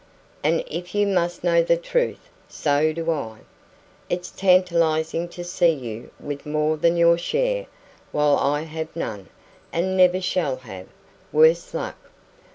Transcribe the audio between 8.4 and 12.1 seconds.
have none and never shall have, worse luck!